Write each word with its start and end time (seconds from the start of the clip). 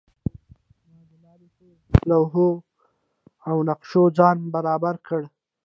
ما 0.91 1.01
د 1.09 1.13
لارې 1.25 1.47
په 1.55 1.65
لوحو 2.09 2.49
او 3.49 3.55
نقشو 3.69 4.03
ځان 4.17 4.37
برابر 4.55 4.95
کړ. 5.07 5.21